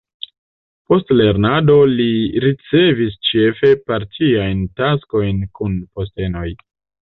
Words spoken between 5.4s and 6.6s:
kun postenoj.